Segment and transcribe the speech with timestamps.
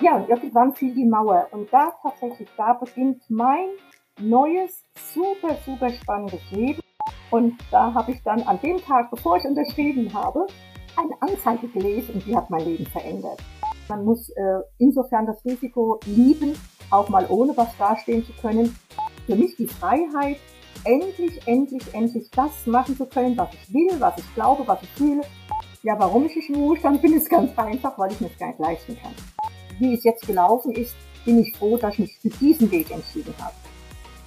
[0.00, 1.48] Ja, und irgendwann fiel die Mauer.
[1.50, 3.68] Und da tatsächlich, da beginnt mein
[4.20, 6.80] neues, super, super spannendes Leben.
[7.30, 10.46] Und da habe ich dann an dem Tag, bevor ich unterschrieben habe,
[10.96, 13.40] eine Anzeige gelesen und die hat mein Leben verändert.
[13.88, 16.54] Man muss äh, insofern das Risiko lieben,
[16.90, 18.76] auch mal ohne was dastehen zu können.
[19.26, 20.38] Für mich die Freiheit,
[20.84, 24.90] endlich, endlich, endlich das machen zu können, was ich will, was ich glaube, was ich
[24.90, 25.22] fühle.
[25.82, 28.48] Ja, warum ich nicht im Ruhestand bin, ist ganz einfach, weil ich mir das gar
[28.48, 29.14] nicht leisten kann.
[29.78, 33.34] Wie es jetzt gelaufen ist, bin ich froh, dass ich mich für diesen Weg entschieden
[33.38, 33.54] habe.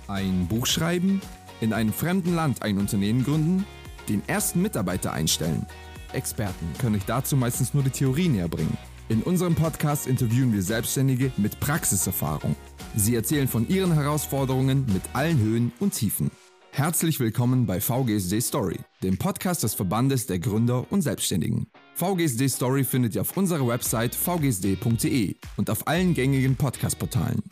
[0.08, 1.22] Ein Buch schreiben,
[1.60, 3.66] in einem fremden Land ein Unternehmen gründen,
[4.08, 5.66] den ersten Mitarbeiter einstellen.
[6.14, 8.77] Experten können euch dazu meistens nur die Theorie näher bringen.
[9.10, 12.55] In unserem Podcast interviewen wir Selbstständige mit Praxiserfahrung.
[12.96, 16.32] Sie erzählen von ihren Herausforderungen mit allen Höhen und Tiefen.
[16.72, 21.68] Herzlich willkommen bei VGSD Story, dem Podcast des Verbandes der Gründer und Selbstständigen.
[21.95, 27.43] VGSD Story findet ihr auf unserer Website vgsd.de und auf allen gängigen Podcast-Portalen.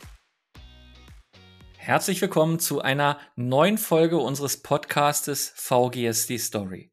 [1.76, 6.90] Herzlich willkommen zu einer neuen Folge unseres Podcastes VGSD Story.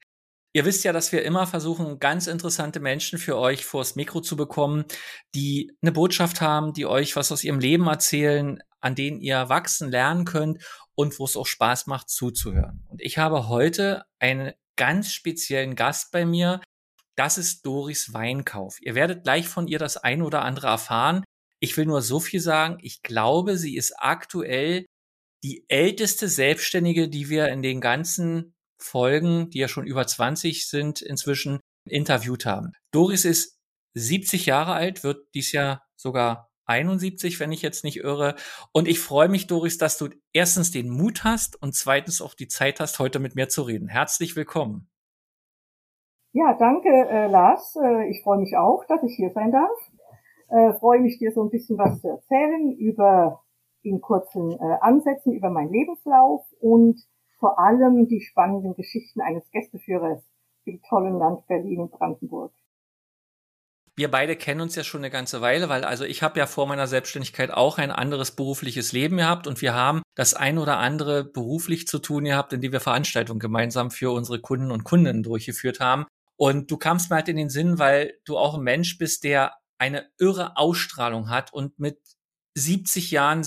[0.53, 4.35] Ihr wisst ja, dass wir immer versuchen, ganz interessante Menschen für euch vors Mikro zu
[4.35, 4.85] bekommen,
[5.35, 9.91] die eine Botschaft haben, die euch was aus ihrem Leben erzählen, an denen ihr wachsen
[9.91, 10.63] lernen könnt
[10.95, 12.85] und wo es auch Spaß macht zuzuhören.
[12.89, 16.61] Und ich habe heute einen ganz speziellen Gast bei mir.
[17.17, 18.79] Das ist Doris Weinkauf.
[18.81, 21.23] Ihr werdet gleich von ihr das ein oder andere erfahren.
[21.59, 22.77] Ich will nur so viel sagen.
[22.81, 24.85] Ich glaube, sie ist aktuell
[25.43, 31.01] die älteste Selbstständige, die wir in den ganzen Folgen, die ja schon über 20 sind,
[31.01, 31.59] inzwischen
[31.89, 32.73] interviewt haben.
[32.91, 33.57] Doris ist
[33.95, 38.35] 70 Jahre alt, wird dies Jahr sogar 71, wenn ich jetzt nicht irre.
[38.73, 42.47] Und ich freue mich, Doris, dass du erstens den Mut hast und zweitens auch die
[42.47, 43.87] Zeit hast, heute mit mir zu reden.
[43.87, 44.87] Herzlich willkommen.
[46.37, 47.75] Ja, danke, äh, Lars.
[47.83, 49.71] Äh, ich freue mich auch, dass ich hier sein darf.
[50.49, 53.41] Äh, freue mich, dir so ein bisschen was zu erzählen über
[53.81, 57.01] in kurzen äh, Ansätzen über meinen Lebenslauf und
[57.39, 60.21] vor allem die spannenden Geschichten eines Gästeführers
[60.65, 62.53] im tollen Land Berlin und Brandenburg.
[63.95, 66.67] Wir beide kennen uns ja schon eine ganze Weile, weil also ich habe ja vor
[66.67, 71.23] meiner Selbstständigkeit auch ein anderes berufliches Leben gehabt und wir haben das ein oder andere
[71.23, 75.79] beruflich zu tun gehabt, in dem wir Veranstaltungen gemeinsam für unsere Kunden und Kundinnen durchgeführt
[75.79, 76.05] haben.
[76.37, 79.55] Und du kamst mir halt in den Sinn, weil du auch ein Mensch bist, der
[79.79, 81.99] eine irre Ausstrahlung hat und mit
[82.55, 83.45] 70 Jahren,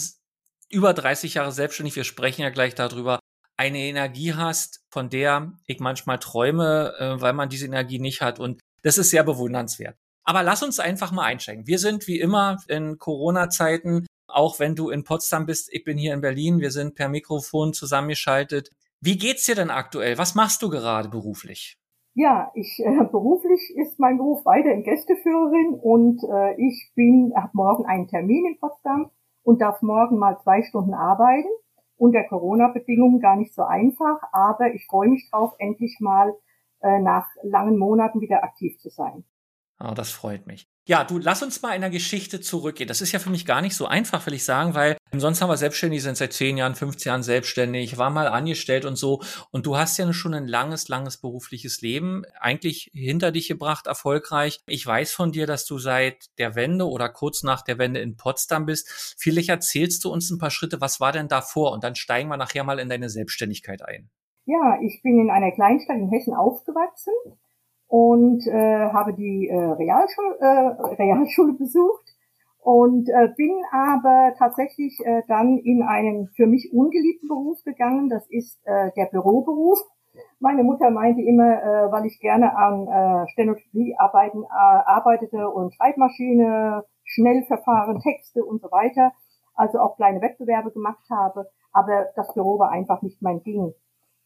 [0.70, 3.18] über 30 Jahre selbstständig, wir sprechen ja gleich darüber,
[3.56, 8.38] eine Energie hast, von der ich manchmal träume, äh, weil man diese Energie nicht hat.
[8.38, 9.96] Und das ist sehr bewundernswert.
[10.24, 11.66] Aber lass uns einfach mal einsteigen.
[11.66, 16.14] Wir sind wie immer in Corona-Zeiten, auch wenn du in Potsdam bist, ich bin hier
[16.14, 18.70] in Berlin, wir sind per Mikrofon zusammengeschaltet.
[19.00, 20.18] Wie geht's dir denn aktuell?
[20.18, 21.79] Was machst du gerade beruflich?
[22.14, 27.86] Ja, ich äh, beruflich ist mein Beruf weiterhin Gästeführerin und äh, ich bin habe morgen
[27.86, 29.10] einen Termin in Potsdam
[29.42, 31.48] und darf morgen mal zwei Stunden arbeiten
[32.00, 36.34] unter Corona-Bedingungen gar nicht so einfach, aber ich freue mich drauf, endlich mal
[36.80, 39.24] äh, nach langen Monaten wieder aktiv zu sein.
[39.82, 40.68] Oh, das freut mich.
[40.86, 42.88] Ja, du, lass uns mal in der Geschichte zurückgehen.
[42.88, 45.48] Das ist ja für mich gar nicht so einfach, will ich sagen, weil sonst haben
[45.48, 49.22] wir Selbstständige, sind seit 10 Jahren, 15 Jahren selbstständig, war mal angestellt und so.
[49.52, 54.60] Und du hast ja schon ein langes, langes berufliches Leben eigentlich hinter dich gebracht, erfolgreich.
[54.66, 58.16] Ich weiß von dir, dass du seit der Wende oder kurz nach der Wende in
[58.16, 59.14] Potsdam bist.
[59.18, 61.72] Vielleicht erzählst du uns ein paar Schritte, was war denn davor?
[61.72, 64.10] Und dann steigen wir nachher mal in deine Selbstständigkeit ein.
[64.44, 67.12] Ja, ich bin in einer Kleinstadt in Hessen aufgewachsen
[67.90, 72.06] und äh, habe die äh, Realschule, äh, Realschule besucht
[72.62, 78.08] und äh, bin aber tatsächlich äh, dann in einen für mich ungeliebten Beruf gegangen.
[78.08, 79.80] Das ist äh, der Büroberuf.
[80.38, 86.84] Meine Mutter meinte immer, äh, weil ich gerne an äh, Stenografiearbeiten äh, arbeitete und Schreibmaschine,
[87.02, 89.10] Schnellverfahren, Texte und so weiter,
[89.56, 93.74] also auch kleine Wettbewerbe gemacht habe, aber das Büro war einfach nicht mein Ding.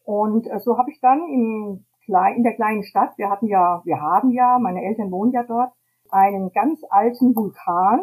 [0.03, 4.01] Und äh, so habe ich dann im in der kleinen Stadt, wir hatten ja, wir
[4.01, 5.71] haben ja, meine Eltern wohnen ja dort,
[6.09, 8.01] einen ganz alten Vulkan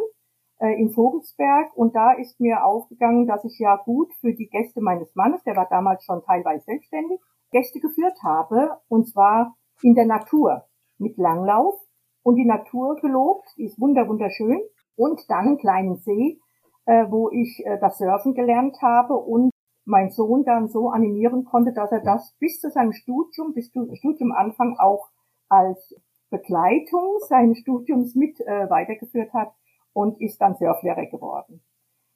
[0.59, 1.77] äh, in Vogelsberg.
[1.77, 5.57] Und da ist mir aufgegangen, dass ich ja gut für die Gäste meines Mannes, der
[5.57, 8.79] war damals schon teilweise selbstständig, Gäste geführt habe.
[8.89, 10.65] Und zwar in der Natur
[10.99, 11.75] mit Langlauf
[12.23, 14.61] und die Natur gelobt, die ist wunder wunderschön.
[14.95, 16.39] Und dann einen kleinen See,
[16.87, 19.52] äh, wo ich äh, das Surfen gelernt habe und
[19.85, 23.95] mein Sohn dann so animieren konnte, dass er das bis zu seinem Studium, bis zum
[23.95, 25.09] Studiumanfang auch
[25.49, 25.95] als
[26.31, 29.53] Begleitung seines Studiums mit äh, weitergeführt hat
[29.93, 31.63] und ist dann Surflehrer geworden.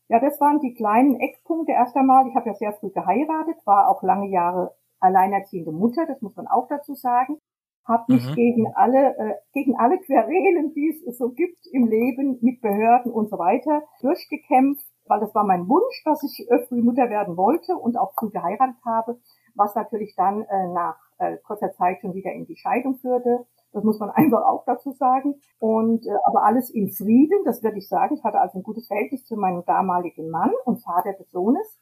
[0.08, 2.28] Ja, das waren die kleinen Eckpunkte erst einmal.
[2.28, 6.46] Ich habe ja sehr früh geheiratet, war auch lange Jahre alleinerziehende Mutter, das muss man
[6.46, 7.38] auch dazu sagen.
[7.84, 8.34] habe mich mhm.
[8.34, 13.28] gegen alle äh, gegen alle Querelen, die es so gibt im Leben mit Behörden und
[13.28, 17.76] so weiter, durchgekämpft, weil das war mein Wunsch, dass ich äh, früh Mutter werden wollte
[17.76, 19.18] und auch früh geheiratet habe,
[19.54, 23.46] was natürlich dann äh, nach äh, kurzer Zeit schon wieder in die Scheidung führte.
[23.72, 25.40] Das muss man einfach auch dazu sagen.
[25.58, 28.16] Und äh, aber alles in Frieden, das würde ich sagen.
[28.16, 31.78] Ich hatte also ein gutes Verhältnis zu meinem damaligen Mann und Vater des Sohnes.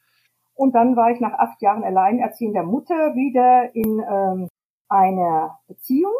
[0.54, 4.48] Und dann war ich nach acht Jahren alleinerziehender Mutter wieder in ähm,
[4.88, 6.12] einer Beziehung,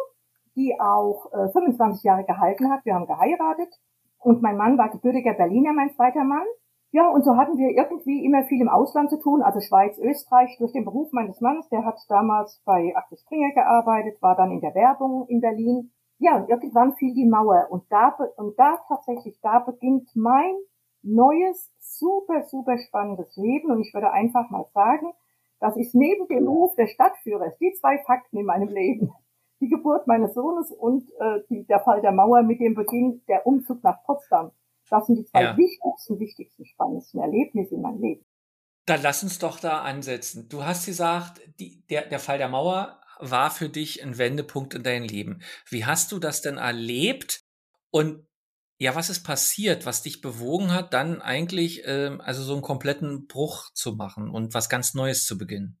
[0.55, 2.83] die auch äh, 25 Jahre gehalten hat.
[2.83, 3.73] Wir haben geheiratet
[4.19, 6.45] und mein Mann war gebürtiger Berliner, mein zweiter Mann.
[6.95, 10.55] Ja, und so hatten wir irgendwie immer viel im Ausland zu tun, also Schweiz, Österreich,
[10.59, 11.67] durch den Beruf meines Mannes.
[11.67, 15.91] Der hat damals bei Axel Springer gearbeitet, war dann in der Werbung in Berlin.
[16.19, 20.55] Ja, und irgendwann fiel die Mauer und da, und da tatsächlich, da beginnt mein
[21.03, 23.71] neues, super, super spannendes Leben.
[23.71, 25.11] Und ich würde einfach mal sagen,
[25.59, 29.11] das ist neben dem Ruf des Stadtführers die zwei Fakten in meinem Leben.
[29.59, 33.45] Die Geburt meines Sohnes und äh, die, der Fall der Mauer mit dem Beginn der
[33.45, 34.51] Umzug nach Potsdam.
[34.89, 35.57] Das sind die zwei ja.
[35.57, 38.25] wichtigsten, wichtigsten, spannendsten Erlebnisse in meinem Leben.
[38.85, 40.47] Dann lass uns doch da ansetzen.
[40.47, 44.83] Du hast gesagt, die, der, der Fall der Mauer war für dich ein Wendepunkt in
[44.83, 45.41] deinem Leben.
[45.69, 47.41] Wie hast du das denn erlebt?
[47.89, 48.27] Und
[48.77, 53.25] ja, was ist passiert, was dich bewogen hat, dann eigentlich ähm, also so einen kompletten
[53.27, 55.79] Bruch zu machen und was ganz Neues zu beginnen?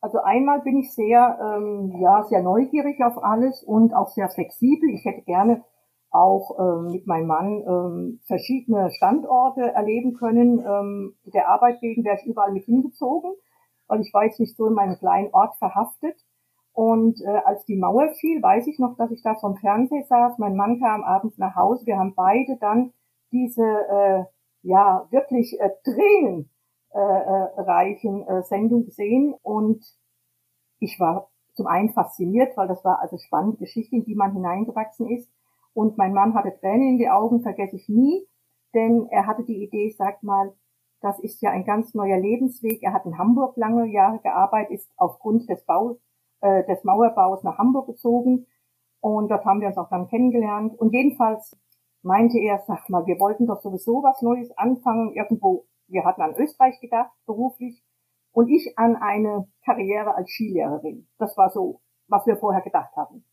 [0.00, 4.90] Also einmal bin ich sehr, ähm, ja, sehr neugierig auf alles und auch sehr flexibel.
[4.90, 5.64] Ich hätte gerne
[6.14, 10.60] auch ähm, mit meinem Mann ähm, verschiedene Standorte erleben können.
[10.60, 13.32] Ähm, der Arbeit wegen wäre ich überall mit hingezogen,
[13.88, 16.16] weil ich war jetzt nicht so in meinem kleinen Ort verhaftet.
[16.72, 20.38] Und äh, als die Mauer fiel, weiß ich noch, dass ich da vom Fernseher saß.
[20.38, 21.86] Mein Mann kam abends nach Hause.
[21.86, 22.92] Wir haben beide dann
[23.32, 24.24] diese äh,
[24.62, 26.50] ja wirklich äh, Tränen
[26.92, 29.84] äh, äh, reichen äh, Sendung gesehen und
[30.78, 35.08] ich war zum einen fasziniert, weil das war also spannende Geschichte, in die man hineingewachsen
[35.08, 35.30] ist
[35.74, 38.26] und mein Mann hatte Tränen in die Augen, vergesse ich nie,
[38.74, 40.54] denn er hatte die Idee, sagt mal,
[41.00, 42.82] das ist ja ein ganz neuer Lebensweg.
[42.82, 45.98] Er hat in Hamburg lange Jahre gearbeitet, ist aufgrund des Baus,
[46.40, 48.46] äh, des Mauerbaus nach Hamburg gezogen
[49.04, 50.78] und dort haben wir uns auch dann kennengelernt.
[50.78, 51.54] Und jedenfalls
[52.00, 55.66] meinte er, sag mal, wir wollten doch sowieso was Neues anfangen, irgendwo.
[55.88, 57.84] Wir hatten an Österreich gedacht, beruflich,
[58.32, 61.06] und ich an eine Karriere als Skilehrerin.
[61.18, 63.26] Das war so, was wir vorher gedacht hatten.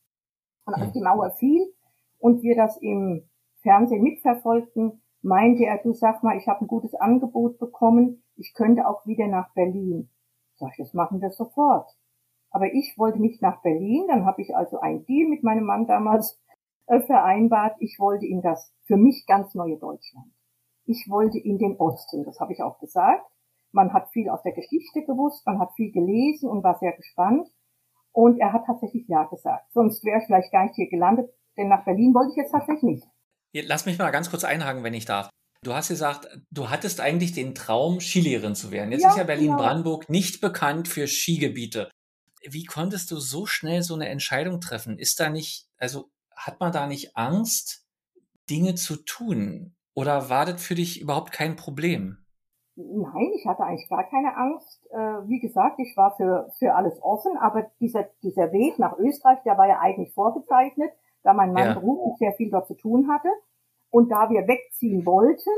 [0.66, 1.74] Und als die Mauer fiel,
[2.22, 3.28] und wir das im
[3.62, 8.88] Fernsehen mitverfolgten, meinte er, du sag mal, ich habe ein gutes Angebot bekommen, ich könnte
[8.88, 10.10] auch wieder nach Berlin.
[10.56, 11.90] Sag ich, das machen wir sofort.
[12.52, 15.88] Aber ich wollte nicht nach Berlin, dann habe ich also einen Deal mit meinem Mann
[15.88, 16.40] damals
[16.88, 17.76] äh, vereinbart.
[17.80, 20.32] Ich wollte in das für mich ganz neue Deutschland.
[20.86, 23.26] Ich wollte in den Osten, das habe ich auch gesagt.
[23.72, 27.48] Man hat viel aus der Geschichte gewusst, man hat viel gelesen und war sehr gespannt.
[28.12, 29.72] Und er hat tatsächlich Ja gesagt.
[29.72, 31.32] Sonst wäre ich vielleicht gar nicht hier gelandet.
[31.58, 33.08] Denn nach Berlin wollte ich jetzt tatsächlich nicht.
[33.54, 35.30] Lass mich mal ganz kurz einhaken, wenn ich darf.
[35.64, 38.92] Du hast gesagt, du hattest eigentlich den Traum, Skilehrerin zu werden.
[38.92, 40.18] Jetzt ja, ist ja Berlin-Brandenburg genau.
[40.18, 41.92] nicht bekannt für Skigebiete.
[42.50, 44.98] Wie konntest du so schnell so eine Entscheidung treffen?
[44.98, 47.86] Ist da nicht, also hat man da nicht Angst,
[48.50, 49.76] Dinge zu tun?
[49.94, 52.18] Oder war das für dich überhaupt kein Problem?
[52.76, 54.82] Nein, ich hatte eigentlich gar keine Angst.
[54.90, 59.40] Äh, wie gesagt, ich war für, für alles offen, aber dieser, dieser Weg nach Österreich,
[59.46, 60.92] der war ja eigentlich vorgezeichnet
[61.24, 61.74] da mein Mann ja.
[61.74, 63.30] beruflich sehr viel dort zu tun hatte.
[63.90, 65.52] Und da wir wegziehen wollten,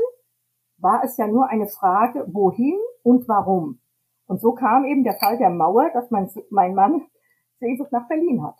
[0.78, 3.80] war es ja nur eine Frage, wohin und warum.
[4.26, 7.06] Und so kam eben der Fall der Mauer, dass mein, mein Mann
[7.60, 8.58] Sehnsucht nach Berlin hat.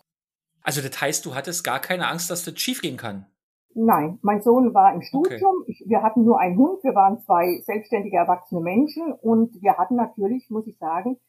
[0.61, 3.27] Also das heißt, du hattest gar keine Angst, dass das schiefgehen kann?
[3.75, 5.57] Nein, mein Sohn war im Studium.
[5.61, 5.71] Okay.
[5.71, 6.81] Ich, wir hatten nur einen Hund.
[6.83, 11.19] Wir waren zwei selbstständige erwachsene Menschen und wir hatten natürlich, muss ich sagen,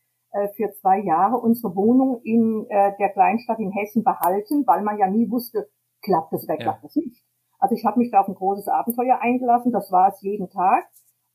[0.54, 5.08] für zwei Jahre unsere Wohnung in äh, der Kleinstadt in Hessen behalten, weil man ja
[5.08, 5.68] nie wusste,
[6.02, 7.24] klappt es oder klappt es nicht.
[7.58, 10.84] Also ich habe mich da auf ein großes Abenteuer eingelassen, das war es jeden Tag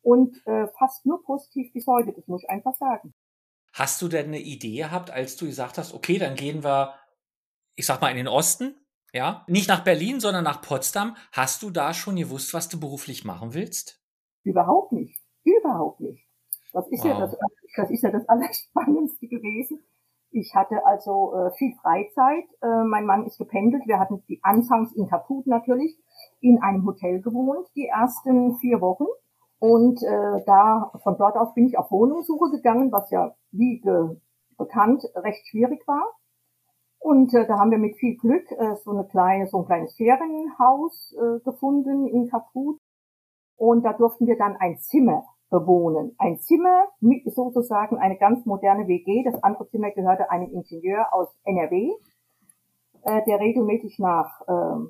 [0.01, 3.13] und äh, fast nur positiv bis heute, das muss ich einfach sagen.
[3.73, 6.93] Hast du denn eine Idee gehabt, als du gesagt hast, okay, dann gehen wir,
[7.75, 8.75] ich sag mal, in den Osten,
[9.13, 11.15] ja, nicht nach Berlin, sondern nach Potsdam.
[11.31, 14.01] Hast du da schon gewusst, was du beruflich machen willst?
[14.43, 15.21] Überhaupt nicht.
[15.43, 16.25] Überhaupt nicht.
[16.71, 17.07] Das ist wow.
[17.07, 17.35] ja das,
[17.75, 19.79] das ist ja das Allerspannendste gewesen.
[20.31, 22.45] Ich hatte also äh, viel Freizeit.
[22.61, 23.83] Äh, mein Mann ist gependelt.
[23.85, 25.97] Wir hatten die anfangs in Kaput natürlich
[26.39, 29.05] in einem Hotel gewohnt, die ersten vier Wochen.
[29.59, 34.17] Und äh, da von dort aus bin ich auf Wohnungssuche gegangen, was ja wie ge
[34.57, 36.03] bekannt recht schwierig war.
[36.99, 39.95] Und äh, da haben wir mit viel Glück äh, so eine kleine, so ein kleines
[39.95, 42.79] Ferienhaus äh, gefunden in Kaput.
[43.57, 46.15] Und da durften wir dann ein Zimmer bewohnen.
[46.17, 49.23] Ein Zimmer mit sozusagen eine ganz moderne WG.
[49.23, 51.91] Das andere Zimmer gehörte einem Ingenieur aus NRW.
[53.03, 54.85] äh, der regelmäßig nach äh,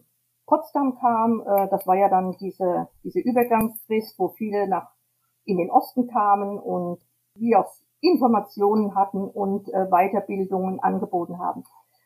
[0.46, 1.42] Potsdam kam.
[1.42, 4.92] Äh, das war ja dann diese, diese Übergangsfrist, wo viele nach
[5.46, 7.00] in den Osten kamen und
[7.36, 11.64] wie auch Informationen hatten und äh, Weiterbildungen angeboten haben.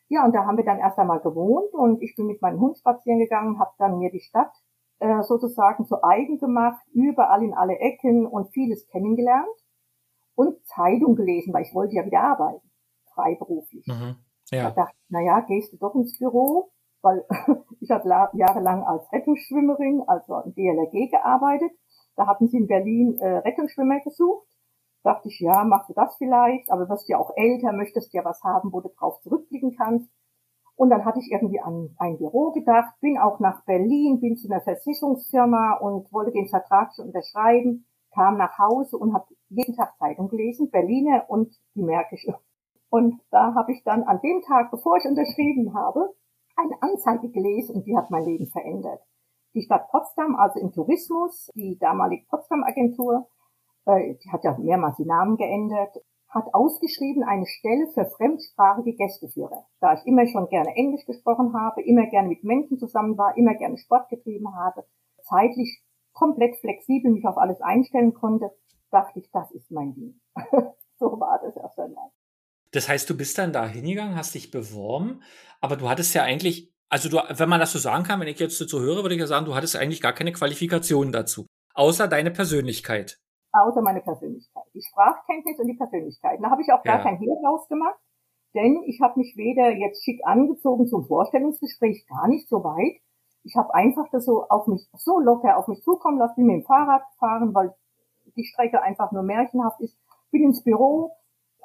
[0.08, 2.78] Ja, und da haben wir dann erst einmal gewohnt und ich bin mit meinem Hund
[2.78, 4.52] spazieren gegangen, habe dann mir die Stadt
[5.00, 9.48] äh, sozusagen zu eigen gemacht, überall in alle Ecken und vieles kennengelernt
[10.36, 12.70] und Zeitung gelesen, weil ich wollte ja wieder arbeiten,
[13.14, 13.86] freiberuflich.
[13.88, 14.16] Mhm.
[14.52, 14.70] Ja.
[14.70, 16.72] Da dachte ich, naja, gehst du doch ins Büro,
[17.02, 17.26] weil
[17.80, 21.72] ich habe jahrelang als Rettungsschwimmerin, also im DLRG gearbeitet.
[22.16, 24.48] Da hatten sie in Berlin äh, Rettungsschwimmer gesucht.
[25.04, 28.42] Dachte ich, ja, machst du das vielleicht, aber wirst ja auch älter, möchtest ja was
[28.44, 30.10] haben, wo du drauf zurückblicken kannst.
[30.76, 34.52] Und dann hatte ich irgendwie an ein Büro gedacht, bin auch nach Berlin, bin zu
[34.52, 39.96] einer Versicherungsfirma und wollte den Vertrag schon unterschreiben, kam nach Hause und habe jeden Tag
[39.98, 42.36] Zeitung gelesen, Berliner und die Märkische.
[42.90, 46.14] Und da habe ich dann an dem Tag, bevor ich unterschrieben habe,
[46.56, 49.02] eine Anzeige gelesen und die hat mein Leben verändert.
[49.54, 53.28] Die Stadt Potsdam, also im Tourismus, die damalige Potsdam Agentur,
[53.86, 55.98] äh, die hat ja mehrmals die Namen geändert,
[56.36, 59.66] hat ausgeschrieben eine Stelle für fremdsprachige Gästeführer.
[59.80, 63.56] Da ich immer schon gerne Englisch gesprochen habe, immer gerne mit Menschen zusammen war, immer
[63.56, 64.86] gerne Sport getrieben habe,
[65.24, 68.52] zeitlich komplett flexibel mich auf alles einstellen konnte,
[68.92, 70.20] dachte ich, das ist mein Ding.
[71.00, 72.10] so war das erst einmal.
[72.72, 75.22] Das heißt, du bist dann da hingegangen, hast dich beworben,
[75.62, 78.40] aber du hattest ja eigentlich, also du, wenn man das so sagen kann, wenn ich
[78.40, 82.10] jetzt dazu höre, würde ich ja sagen, du hattest eigentlich gar keine Qualifikationen dazu, außer
[82.10, 83.20] deine Persönlichkeit
[83.62, 84.64] außer meine Persönlichkeit.
[84.74, 86.40] Die Sprachkenntnis und die Persönlichkeit.
[86.42, 87.04] Da habe ich auch gar ja.
[87.04, 88.00] kein Hehl rausgemacht,
[88.54, 93.02] denn ich habe mich weder jetzt schick angezogen zum Vorstellungsgespräch, gar nicht so weit.
[93.44, 96.56] Ich habe einfach das so auf mich so locker auf mich zukommen lassen, bin mit
[96.56, 97.74] dem Fahrrad gefahren, weil
[98.36, 99.98] die Strecke einfach nur märchenhaft ist.
[100.32, 101.12] Bin ins Büro,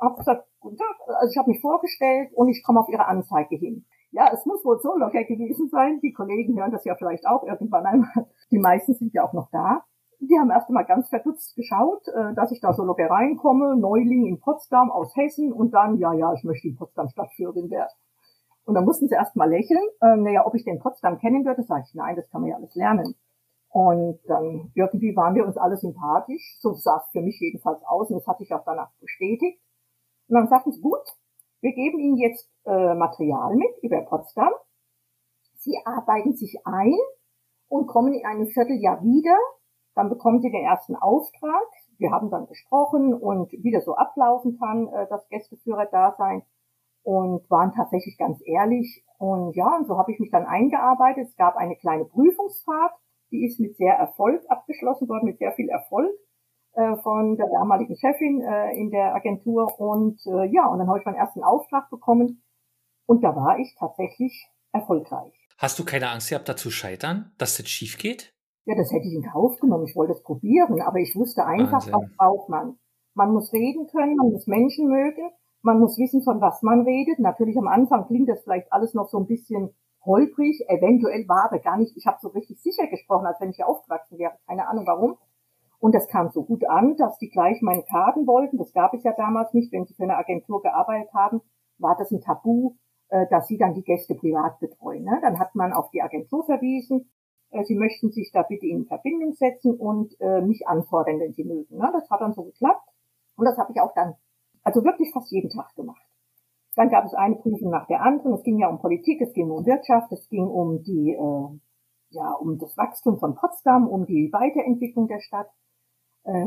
[0.00, 3.56] habe gesagt, guten Tag, also ich habe mich vorgestellt und ich komme auf Ihre Anzeige
[3.56, 3.86] hin.
[4.12, 6.00] Ja, es muss wohl so locker gewesen sein.
[6.00, 8.26] Die Kollegen hören das ja vielleicht auch irgendwann einmal.
[8.50, 9.84] Die meisten sind ja auch noch da
[10.20, 14.26] die haben erst einmal ganz verdutzt geschaut, äh, dass ich da so locker reinkomme, Neuling
[14.26, 17.92] in Potsdam aus Hessen und dann, ja, ja, ich möchte in Potsdam Stadtführerin werden.
[18.64, 21.62] Und dann mussten sie erst mal lächeln, äh, naja, ob ich den Potsdam kennen würde,
[21.62, 23.14] sage ich, nein, das kann man ja alles lernen.
[23.70, 28.10] Und dann irgendwie waren wir uns alle sympathisch, so sah es für mich jedenfalls aus
[28.10, 29.60] und das hat sich auch danach bestätigt.
[30.28, 31.02] Und dann sagten sie, gut,
[31.60, 34.52] wir geben Ihnen jetzt äh, Material mit über Potsdam.
[35.54, 36.96] Sie arbeiten sich ein
[37.68, 39.36] und kommen in einem Vierteljahr wieder
[39.94, 41.66] dann bekommen sie den ersten Auftrag.
[41.98, 46.42] Wir haben dann gesprochen und wie das so ablaufen kann, äh, das Gästeführer-Dasein
[47.02, 49.04] und waren tatsächlich ganz ehrlich.
[49.18, 51.28] Und ja, und so habe ich mich dann eingearbeitet.
[51.28, 52.92] Es gab eine kleine Prüfungsfahrt,
[53.30, 56.10] die ist mit sehr Erfolg abgeschlossen worden, mit sehr viel Erfolg
[56.72, 59.78] äh, von der damaligen Chefin äh, in der Agentur.
[59.78, 62.42] Und äh, ja, und dann habe ich meinen ersten Auftrag bekommen
[63.06, 65.32] und da war ich tatsächlich erfolgreich.
[65.58, 68.32] Hast du keine Angst gehabt, da zu scheitern, dass das schief geht?
[68.66, 69.86] Ja, das hätte ich in Kauf genommen.
[69.86, 71.94] Ich wollte es probieren, aber ich wusste einfach, Wahnsinn.
[71.94, 72.78] was braucht man.
[73.14, 75.30] Man muss reden können, man muss Menschen mögen,
[75.62, 77.18] man muss wissen, von was man redet.
[77.18, 79.70] Natürlich am Anfang klingt das vielleicht alles noch so ein bisschen
[80.04, 83.56] holprig, eventuell war aber gar nicht, ich habe so richtig sicher gesprochen, als wenn ich
[83.56, 85.18] hier aufgewachsen wäre, keine Ahnung warum.
[85.78, 88.58] Und das kam so gut an, dass die gleich meine Karten wollten.
[88.58, 89.72] Das gab es ja damals nicht.
[89.72, 91.40] Wenn sie für eine Agentur gearbeitet haben,
[91.78, 92.76] war das ein Tabu,
[93.08, 95.04] äh, dass sie dann die Gäste privat betreuen.
[95.04, 95.18] Ne?
[95.22, 97.10] Dann hat man auf die Agentur verwiesen
[97.64, 101.76] Sie möchten sich da bitte in Verbindung setzen und äh, mich anfordern, wenn Sie mögen.
[101.76, 101.90] Ne?
[101.92, 102.88] Das hat dann so geklappt
[103.36, 104.14] und das habe ich auch dann,
[104.62, 106.00] also wirklich fast jeden Tag gemacht.
[106.76, 108.34] Dann gab es eine Prüfung nach der anderen.
[108.34, 111.58] Es ging ja um Politik, es ging um Wirtschaft, es ging um die, äh,
[112.10, 115.50] ja, um das Wachstum von Potsdam, um die Weiterentwicklung der Stadt.
[116.24, 116.46] Äh,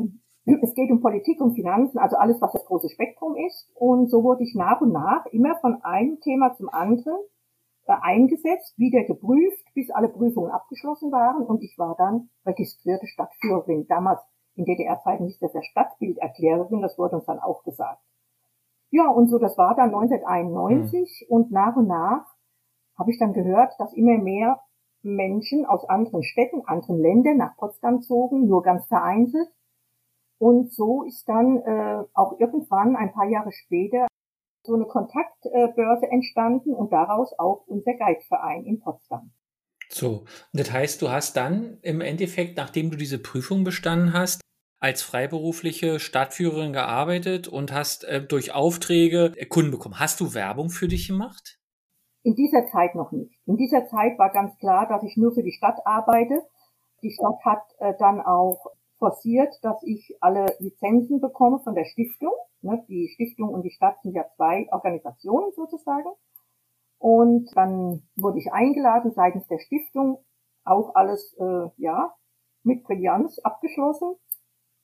[0.61, 3.69] es geht um Politik und Finanzen, also alles, was das große Spektrum ist.
[3.75, 7.17] Und so wurde ich nach und nach immer von einem Thema zum anderen
[7.87, 13.87] eingesetzt, wieder geprüft, bis alle Prüfungen abgeschlossen waren und ich war dann registrierte Stadtführerin.
[13.87, 14.21] Damals
[14.55, 18.01] in DDR-Zeiten hieß das ja Stadtbilderklärerin, das wurde uns dann auch gesagt.
[18.91, 21.35] Ja, und so, das war dann 1991 mhm.
[21.35, 22.25] und nach und nach
[22.97, 24.61] habe ich dann gehört, dass immer mehr
[25.01, 29.49] Menschen aus anderen Städten, anderen Ländern nach Potsdam zogen, nur ganz vereinzelt.
[30.37, 34.07] Und so ist dann äh, auch irgendwann ein paar Jahre später
[34.63, 39.31] so eine Kontaktbörse entstanden und daraus auch unser Guideverein in Potsdam.
[39.89, 44.41] So, das heißt, du hast dann im Endeffekt, nachdem du diese Prüfung bestanden hast,
[44.79, 49.99] als freiberufliche Stadtführerin gearbeitet und hast äh, durch Aufträge Kunden bekommen.
[49.99, 51.57] Hast du Werbung für dich gemacht?
[52.23, 53.33] In dieser Zeit noch nicht.
[53.45, 56.41] In dieser Zeit war ganz klar, dass ich nur für die Stadt arbeite.
[57.01, 58.65] Die Stadt hat äh, dann auch
[59.03, 62.31] forciert, dass ich alle Lizenzen bekomme von der Stiftung.
[62.61, 66.09] Ne, die Stiftung und die Stadt sind ja zwei Organisationen sozusagen.
[66.99, 70.19] Und dann wurde ich eingeladen seitens der Stiftung,
[70.63, 72.15] auch alles äh, ja
[72.63, 74.15] mit Brillanz abgeschlossen.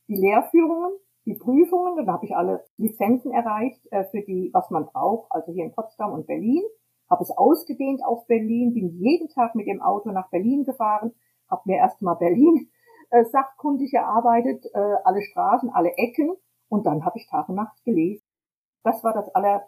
[0.10, 0.92] Die Lehrführungen,
[1.26, 5.54] die Prüfungen, dann habe ich alle Lizenzen erreicht äh, für die, was man braucht, also
[5.54, 6.64] hier in Potsdam und Berlin.
[7.10, 11.14] Habe es ausgedehnt auf Berlin, bin jeden Tag mit dem Auto nach Berlin gefahren,
[11.50, 12.70] habe mir erstmal Berlin
[13.10, 16.36] äh, sachkundig erarbeitet, äh, alle Straßen, alle Ecken
[16.70, 18.24] und dann habe ich Tag und Nacht gelesen.
[18.84, 19.68] Das war das aller,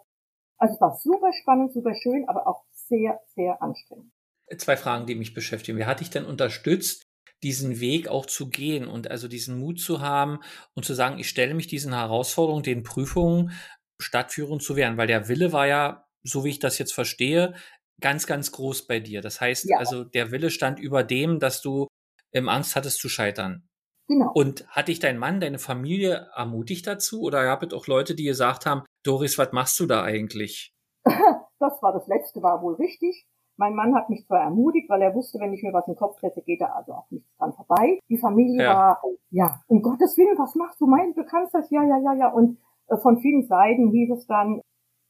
[0.58, 4.12] also es war super spannend, super schön, aber auch sehr, sehr anstrengend.
[4.58, 5.78] Zwei Fragen, die mich beschäftigen.
[5.78, 7.06] Wer hat dich denn unterstützt,
[7.42, 10.38] diesen Weg auch zu gehen und also diesen Mut zu haben
[10.74, 13.52] und zu sagen, ich stelle mich diesen Herausforderungen, den Prüfungen
[14.00, 14.96] stadtführend zu werden?
[14.96, 17.54] Weil der Wille war ja, so wie ich das jetzt verstehe,
[18.00, 19.22] ganz, ganz groß bei dir.
[19.22, 19.78] Das heißt, ja.
[19.78, 21.88] also der Wille stand über dem, dass du
[22.32, 23.68] ähm, Angst hattest zu scheitern.
[24.08, 24.30] Genau.
[24.34, 27.22] Und hat dich dein Mann, deine Familie ermutigt dazu?
[27.22, 30.74] Oder gab es auch Leute, die gesagt haben, Doris, was machst du da eigentlich?
[31.58, 33.24] Das war das Letzte, war wohl richtig.
[33.56, 35.98] Mein Mann hat mich zwar ermutigt, weil er wusste, wenn ich mir was in den
[35.98, 38.00] Kopf setze, geht da also auch nichts dran vorbei.
[38.08, 38.74] Die Familie ja.
[38.74, 40.86] war, ja, um Gottes Willen, was machst du?
[40.86, 42.32] Mein, du kannst das, ja, ja, ja, ja.
[42.32, 42.58] Und
[42.88, 44.60] äh, von vielen Seiten hieß es dann,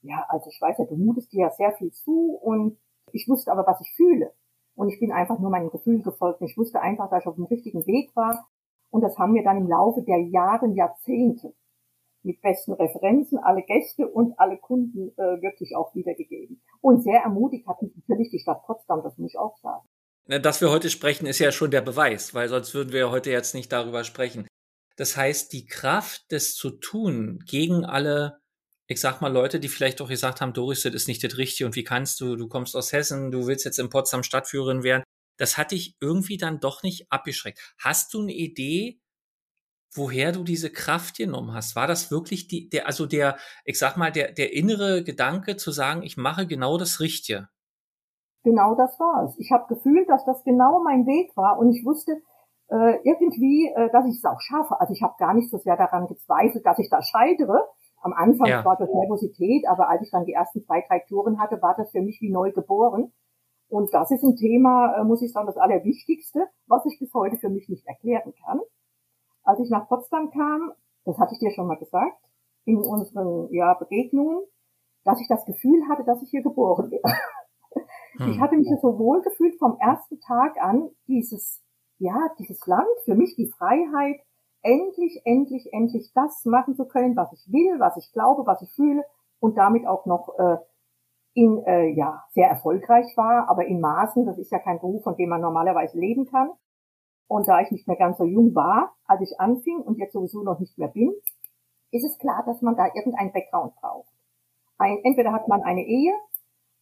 [0.02, 2.76] ja, also ich weiß ja, du mutest dir ja sehr viel zu und
[3.12, 4.35] ich wusste aber, was ich fühle.
[4.75, 6.41] Und ich bin einfach nur meinem Gefühl gefolgt.
[6.43, 8.47] Ich wusste einfach, dass ich auf dem richtigen Weg war.
[8.91, 11.55] Und das haben wir dann im Laufe der Jahre, Jahrzehnte
[12.23, 16.62] mit besten Referenzen alle Gäste und alle Kunden äh, wirklich auch wiedergegeben.
[16.81, 19.87] Und sehr ermutigt hat mich natürlich die Stadt Potsdam, das muss ich auch sagen.
[20.26, 23.55] Dass wir heute sprechen, ist ja schon der Beweis, weil sonst würden wir heute jetzt
[23.55, 24.47] nicht darüber sprechen.
[24.97, 28.38] Das heißt, die Kraft, das zu tun gegen alle,
[28.92, 31.66] ich sag mal, Leute, die vielleicht auch gesagt haben, Doris, das ist nicht das Richtige
[31.66, 35.02] und wie kannst du, du kommst aus Hessen, du willst jetzt in Potsdam Stadtführerin werden,
[35.38, 37.58] das hat dich irgendwie dann doch nicht abgeschreckt.
[37.78, 39.00] Hast du eine Idee,
[39.94, 41.76] woher du diese Kraft genommen hast.
[41.76, 45.70] War das wirklich die, der, also der, ich sag mal, der, der innere Gedanke zu
[45.70, 47.49] sagen, ich mache genau das Richtige?
[48.44, 49.38] Genau das war es.
[49.38, 52.22] Ich habe gefühlt, dass das genau mein Weg war und ich wusste
[52.68, 54.80] äh, irgendwie, äh, dass ich es auch schaffe.
[54.80, 57.68] Also ich habe gar nicht so sehr daran gezweifelt, dass ich da scheitere.
[58.03, 58.65] Am Anfang ja.
[58.65, 61.91] war das Nervosität, aber als ich dann die ersten zwei, drei Touren hatte, war das
[61.91, 63.12] für mich wie neu geboren.
[63.69, 67.38] Und das ist ein Thema, äh, muss ich sagen, das Allerwichtigste, was ich bis heute
[67.38, 68.61] für mich nicht erklären kann
[69.45, 70.73] als ich nach Potsdam kam,
[71.05, 72.19] das hatte ich dir schon mal gesagt,
[72.65, 74.45] in unseren ja, Begegnungen,
[75.05, 77.01] dass ich das Gefühl hatte, dass ich hier geboren bin.
[78.19, 78.31] Hm.
[78.31, 81.65] Ich hatte mich so wohl gefühlt vom ersten Tag an, dieses,
[81.99, 84.21] ja, dieses Land, für mich die Freiheit,
[84.62, 88.72] endlich, endlich, endlich das machen zu können, was ich will, was ich glaube, was ich
[88.75, 89.05] fühle
[89.40, 90.57] und damit auch noch äh,
[91.35, 95.16] in, äh, ja, sehr erfolgreich war, aber in Maßen, das ist ja kein Beruf, von
[95.16, 96.51] dem man normalerweise leben kann.
[97.27, 100.42] Und da ich nicht mehr ganz so jung war, als ich anfing und jetzt sowieso
[100.42, 101.12] noch nicht mehr bin,
[101.90, 104.12] ist es klar, dass man da irgendein Background braucht.
[104.79, 106.12] Ein, entweder hat man eine Ehe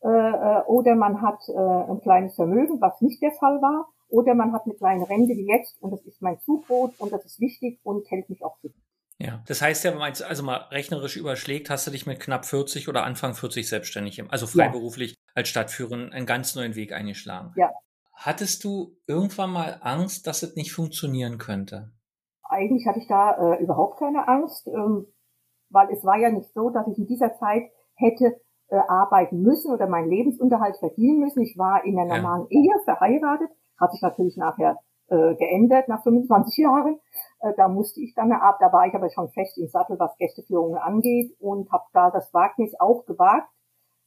[0.02, 4.34] äh, äh, oder man hat äh, ein kleines Vermögen, was nicht der Fall war, oder
[4.34, 7.40] man hat eine kleine Rente wie jetzt und das ist mein Zubrot und das ist
[7.40, 8.74] wichtig und hält mich auch fit.
[9.18, 12.46] Ja, das heißt ja, wenn man also mal rechnerisch überschlägt, hast du dich mit knapp
[12.46, 15.16] 40 oder Anfang 40 selbstständig, also freiberuflich ja.
[15.34, 17.52] als Stadtführerin einen ganz neuen Weg eingeschlagen.
[17.56, 17.70] Ja,
[18.20, 21.90] Hattest du irgendwann mal Angst, dass es nicht funktionieren könnte?
[22.42, 25.06] Eigentlich hatte ich da äh, überhaupt keine Angst, ähm,
[25.70, 27.62] weil es war ja nicht so, dass ich in dieser Zeit
[27.94, 31.40] hätte äh, arbeiten müssen oder meinen Lebensunterhalt verdienen müssen.
[31.40, 32.60] Ich war in einer normalen ja.
[32.60, 33.48] Ehe verheiratet,
[33.80, 37.00] hat sich natürlich nachher äh, geändert nach 25 Jahren.
[37.40, 40.16] Äh, da musste ich dann ab, da war ich aber schon fest im Sattel, was
[40.18, 43.48] Gästeführungen angeht und habe da das Wagnis auch gewagt,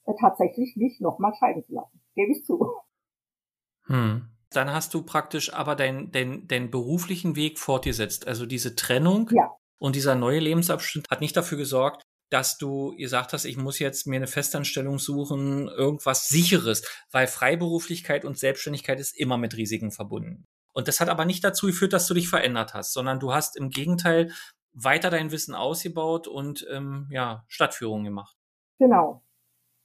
[0.06, 2.02] äh, tatsächlich mich nochmal scheiden zu lassen.
[2.16, 2.72] Gebe ich zu.
[3.88, 4.30] Hm.
[4.52, 8.28] Dann hast du praktisch aber deinen dein, dein beruflichen Weg fortgesetzt.
[8.28, 9.52] Also diese Trennung ja.
[9.80, 14.08] und dieser neue Lebensabschnitt hat nicht dafür gesorgt, dass du gesagt hast, ich muss jetzt
[14.08, 20.48] mir eine Festanstellung suchen, irgendwas sicheres, weil Freiberuflichkeit und Selbstständigkeit ist immer mit Risiken verbunden.
[20.74, 23.56] Und das hat aber nicht dazu geführt, dass du dich verändert hast, sondern du hast
[23.56, 24.32] im Gegenteil
[24.74, 28.36] weiter dein Wissen ausgebaut und ähm, ja, Stadtführungen gemacht.
[28.80, 29.22] Genau.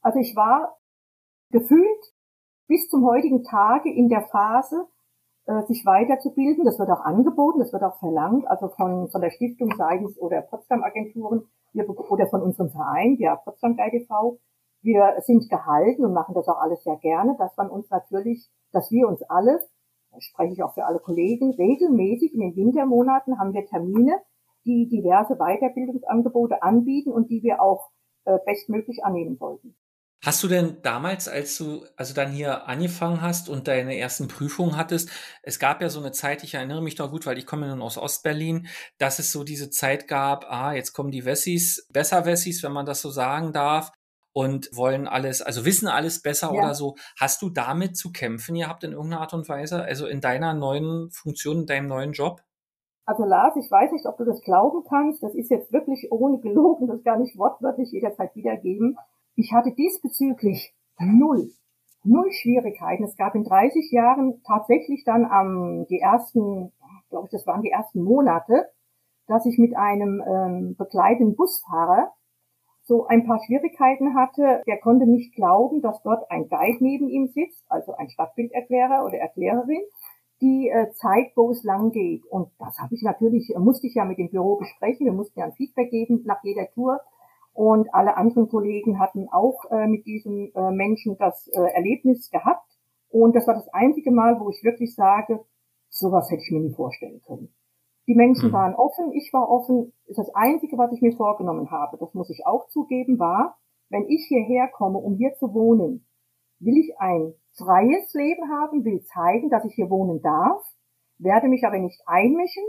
[0.00, 0.78] Also ich war
[1.50, 2.14] gefühlt
[2.66, 4.86] bis zum heutigen Tage in der Phase,
[5.44, 6.64] äh, sich weiterzubilden.
[6.64, 10.40] Das wird auch angeboten, das wird auch verlangt, also von, von der Stiftung seitens oder
[10.40, 14.38] Potsdam-Agenturen oder von unserem Verein, der Potsdam e.V.
[14.82, 18.90] Wir sind gehalten und machen das auch alles sehr gerne, dass man uns natürlich, dass
[18.90, 19.60] wir uns alle,
[20.18, 24.20] spreche ich auch für alle Kollegen, regelmäßig in den Wintermonaten haben wir Termine,
[24.64, 27.90] die diverse Weiterbildungsangebote anbieten und die wir auch
[28.24, 29.76] äh, bestmöglich annehmen sollten.
[30.24, 34.76] Hast du denn damals, als du also dann hier angefangen hast und deine ersten Prüfungen
[34.76, 35.10] hattest,
[35.42, 37.80] es gab ja so eine Zeit, ich erinnere mich noch gut, weil ich komme nun
[37.80, 38.66] aus Ostberlin,
[38.98, 42.86] dass es so diese Zeit gab, ah, jetzt kommen die Wessis, besser Wessis, wenn man
[42.86, 43.92] das so sagen darf.
[44.32, 46.60] und wollen alles, also wissen alles besser ja.
[46.62, 46.94] oder so.
[47.18, 49.82] Hast du damit zu kämpfen gehabt in irgendeiner Art und Weise?
[49.82, 52.42] Also in deiner neuen Funktion, in deinem neuen Job?
[53.04, 55.22] Also Lars, ich weiß nicht, ob du das glauben kannst.
[55.22, 58.96] Das ist jetzt wirklich ohne gelogen, das gar nicht wortwörtlich jederzeit wiedergeben.
[59.40, 61.52] Ich hatte diesbezüglich null,
[62.02, 63.04] null Schwierigkeiten.
[63.04, 66.72] Es gab in 30 Jahren tatsächlich dann am, die ersten,
[67.08, 68.66] glaube ich, das waren die ersten Monate,
[69.28, 72.10] dass ich mit einem ähm, begleitenden Busfahrer
[72.82, 74.64] so ein paar Schwierigkeiten hatte.
[74.66, 79.18] Der konnte nicht glauben, dass dort ein Guide neben ihm sitzt, also ein Stadtbilderklärer oder
[79.18, 79.82] Erklärerin,
[80.40, 82.26] die äh, zeigt, wo es lang geht.
[82.26, 85.06] Und das habe ich natürlich, musste ich ja mit dem Büro besprechen.
[85.06, 86.98] Wir mussten ja ein Feedback geben nach jeder Tour.
[87.58, 92.78] Und alle anderen Kollegen hatten auch äh, mit diesem äh, Menschen das äh, Erlebnis gehabt.
[93.08, 95.44] Und das war das einzige Mal, wo ich wirklich sage,
[95.88, 97.52] sowas hätte ich mir nie vorstellen können.
[98.06, 98.52] Die Menschen mhm.
[98.52, 99.92] waren offen, ich war offen.
[100.06, 104.26] Das Einzige, was ich mir vorgenommen habe, das muss ich auch zugeben, war, wenn ich
[104.28, 106.06] hierher komme, um hier zu wohnen,
[106.60, 110.62] will ich ein freies Leben haben, will zeigen, dass ich hier wohnen darf,
[111.18, 112.62] werde mich aber nicht einmischen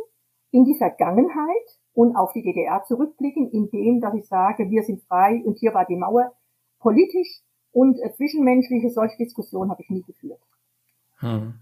[0.49, 5.41] in die Vergangenheit und auf die DDR zurückblicken, indem, dass ich sage, wir sind frei
[5.43, 6.31] und hier war die Mauer.
[6.79, 10.39] Politisch und äh, zwischenmenschliche solche Diskussionen habe ich nie geführt.
[11.17, 11.55] Hm.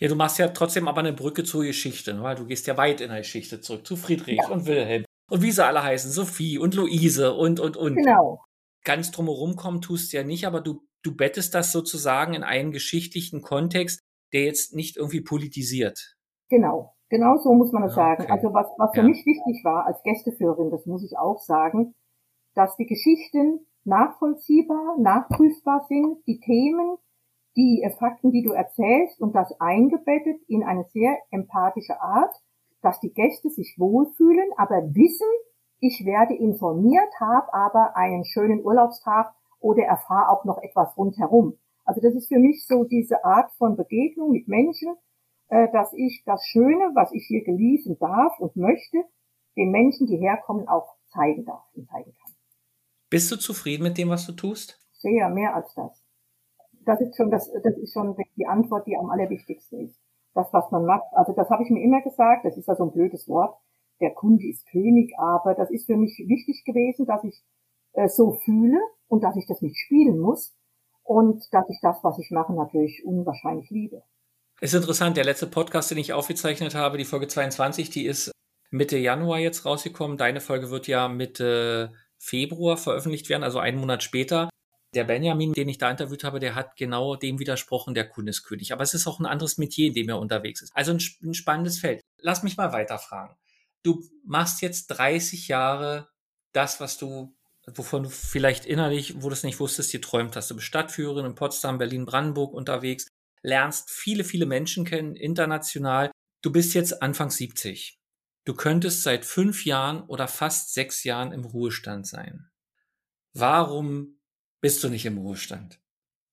[0.00, 2.22] Ja, du machst ja trotzdem aber eine Brücke zur Geschichte, ne?
[2.24, 4.48] weil du gehst ja weit in der Geschichte zurück, zu Friedrich ja.
[4.48, 7.94] und Wilhelm und wie sie alle heißen, Sophie und Luise und, und, und.
[7.94, 8.42] Genau.
[8.82, 12.72] Ganz drumherum kommen tust du ja nicht, aber du, du bettest das sozusagen in einen
[12.72, 14.00] geschichtlichen Kontext,
[14.32, 16.16] der jetzt nicht irgendwie politisiert.
[16.48, 18.30] Genau, genau so muss man es ja, sagen.
[18.30, 19.06] Also was, was für ja.
[19.06, 21.94] mich wichtig war als Gästeführerin, das muss ich auch sagen,
[22.54, 26.96] dass die Geschichten nachvollziehbar, nachprüfbar sind, die Themen
[27.56, 32.34] die Fakten, die du erzählst und das eingebettet in eine sehr empathische Art,
[32.82, 35.26] dass die Gäste sich wohlfühlen, aber wissen,
[35.80, 41.58] ich werde informiert, habe aber einen schönen Urlaubstag oder erfahre auch noch etwas rundherum.
[41.84, 45.05] Also das ist für mich so diese Art von Begegnung mit Menschen, äh,
[45.48, 48.98] dass ich das Schöne, was ich hier genießen darf und möchte,
[49.56, 52.34] den Menschen, die herkommen, auch zeigen darf und zeigen kann.
[53.10, 54.80] Bist du zufrieden mit dem, was du tust?
[54.92, 56.06] Sehr, mehr als das
[56.86, 60.00] das ist schon das, das ist schon die Antwort, die am allerwichtigsten ist.
[60.34, 61.06] Das, was man macht.
[61.12, 63.58] Also das habe ich mir immer gesagt, das ist ja so ein blödes Wort.
[64.00, 67.42] Der Kunde ist König, aber das ist für mich wichtig gewesen, dass ich
[67.94, 68.78] äh, so fühle
[69.08, 70.54] und dass ich das nicht spielen muss
[71.02, 74.02] und dass ich das, was ich mache, natürlich unwahrscheinlich liebe.
[74.60, 78.32] Ist interessant, der letzte Podcast, den ich aufgezeichnet habe, die Folge 22, die ist
[78.70, 80.16] Mitte Januar jetzt rausgekommen.
[80.16, 84.48] Deine Folge wird ja Mitte Februar veröffentlicht werden, also einen Monat später
[84.96, 88.72] der Benjamin, den ich da interviewt habe, der hat genau dem widersprochen, der Kundeskönig.
[88.72, 90.74] Aber es ist auch ein anderes Metier, in dem er unterwegs ist.
[90.74, 92.00] Also ein, ein spannendes Feld.
[92.18, 93.36] Lass mich mal weiterfragen.
[93.82, 96.08] Du machst jetzt 30 Jahre
[96.52, 100.50] das, was du, wovon du vielleicht innerlich, wo du es nicht wusstest, geträumt hast.
[100.50, 103.06] Du bist Stadtführerin in Potsdam, Berlin, Brandenburg unterwegs,
[103.46, 106.10] lernst viele, viele Menschen kennen, international.
[106.42, 107.98] Du bist jetzt Anfang 70.
[108.44, 112.48] Du könntest seit fünf Jahren oder fast sechs Jahren im Ruhestand sein.
[113.32, 114.20] Warum
[114.60, 115.80] bist du nicht im Ruhestand?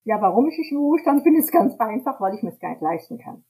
[0.05, 2.71] Ja, warum ich nicht im Ruhestand bin, ist ganz einfach, weil ich mir es gar
[2.71, 3.45] nicht leisten kann.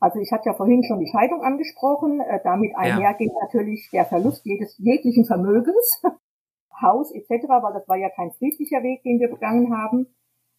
[0.00, 2.20] Also ich hatte ja vorhin schon die Scheidung angesprochen.
[2.20, 3.44] Äh, damit einhergeht ja.
[3.44, 6.02] natürlich der Verlust jedes jeglichen Vermögens,
[6.82, 10.06] Haus etc., weil das war ja kein friedlicher Weg, den wir begangen haben.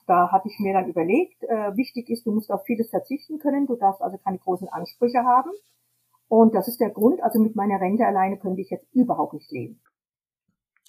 [0.08, 3.68] Da hatte ich mir dann überlegt, äh, wichtig ist, du musst auf vieles verzichten können,
[3.68, 5.52] du darfst also keine großen Ansprüche haben.
[6.28, 9.52] Und das ist der Grund, also mit meiner Rente alleine könnte ich jetzt überhaupt nicht
[9.52, 9.82] leben.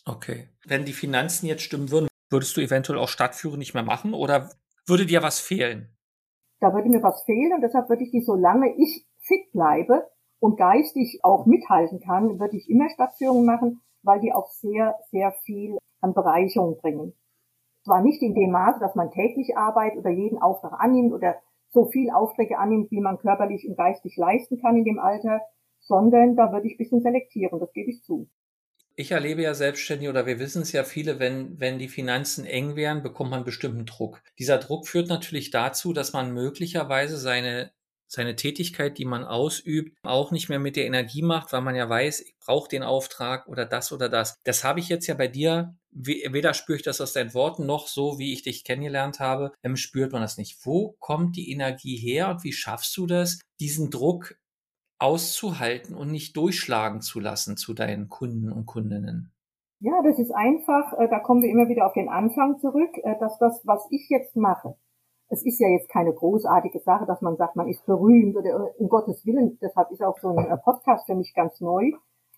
[0.06, 0.48] Okay.
[0.66, 4.50] Wenn die Finanzen jetzt stimmen würden, Würdest du eventuell auch Stadtführung nicht mehr machen oder
[4.86, 5.88] würde dir was fehlen?
[6.58, 10.56] Da würde mir was fehlen und deshalb würde ich die, solange ich fit bleibe und
[10.56, 15.78] geistig auch mithalten kann, würde ich immer Stadtführungen machen, weil die auch sehr, sehr viel
[16.00, 17.12] an Bereicherung bringen.
[17.84, 21.36] Zwar nicht in dem Maße, dass man täglich arbeitet oder jeden Auftrag annimmt oder
[21.68, 25.40] so viel Aufträge annimmt, wie man körperlich und geistig leisten kann in dem Alter,
[25.80, 28.28] sondern da würde ich ein bisschen selektieren, das gebe ich zu
[28.96, 32.76] ich erlebe ja selbstständig oder wir wissen es ja viele, wenn, wenn die Finanzen eng
[32.76, 34.22] wären, bekommt man bestimmten Druck.
[34.38, 37.72] Dieser Druck führt natürlich dazu, dass man möglicherweise seine,
[38.06, 41.88] seine Tätigkeit, die man ausübt, auch nicht mehr mit der Energie macht, weil man ja
[41.88, 44.38] weiß, ich brauche den Auftrag oder das oder das.
[44.44, 47.86] Das habe ich jetzt ja bei dir, weder spüre ich das aus deinen Worten noch
[47.86, 50.58] so, wie ich dich kennengelernt habe, spürt man das nicht.
[50.66, 54.34] Wo kommt die Energie her und wie schaffst du das, diesen Druck
[54.98, 59.32] auszuhalten und nicht durchschlagen zu lassen zu deinen Kunden und Kundinnen?
[59.80, 63.18] Ja, das ist einfach, äh, da kommen wir immer wieder auf den Anfang zurück, äh,
[63.20, 64.76] dass das, was ich jetzt mache,
[65.28, 68.88] es ist ja jetzt keine großartige Sache, dass man sagt, man ist berühmt oder um
[68.88, 71.92] Gottes Willen, deshalb ist auch so ein äh, Podcast für mich ganz neu.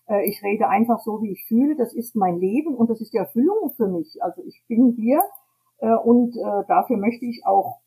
[0.07, 1.75] Äh, ich rede einfach so, wie ich fühle.
[1.75, 4.21] Das ist mein Leben und das ist die Erfüllung für mich.
[4.21, 5.21] Also ich bin hier
[5.79, 7.81] äh, und äh, dafür möchte ich auch,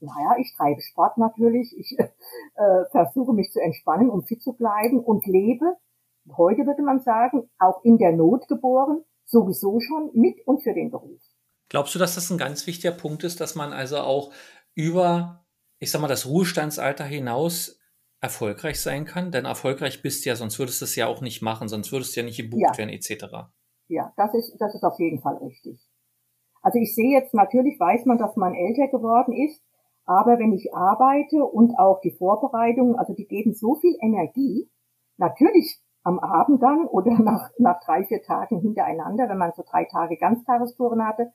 [0.00, 1.76] naja, ich treibe Sport natürlich.
[1.78, 5.76] Ich äh, versuche mich zu entspannen, um fit zu bleiben und lebe,
[6.36, 10.90] heute würde man sagen, auch in der Not geboren, sowieso schon mit und für den
[10.90, 11.20] Beruf.
[11.68, 14.32] Glaubst du, dass das ein ganz wichtiger Punkt ist, dass man also auch
[14.74, 15.44] über,
[15.78, 17.79] ich sag mal, das Ruhestandsalter hinaus
[18.20, 19.30] erfolgreich sein kann?
[19.30, 22.14] Denn erfolgreich bist du ja, sonst würdest du es ja auch nicht machen, sonst würdest
[22.14, 22.78] du ja nicht gebucht ja.
[22.78, 23.50] werden, etc.
[23.88, 25.80] Ja, das ist, das ist auf jeden Fall richtig.
[26.62, 29.62] Also ich sehe jetzt, natürlich weiß man, dass man älter geworden ist,
[30.04, 34.68] aber wenn ich arbeite und auch die Vorbereitungen, also die geben so viel Energie,
[35.16, 39.84] natürlich am Abend dann oder nach, nach drei, vier Tagen hintereinander, wenn man so drei
[39.84, 41.32] Tage Ganztagestouren hatte,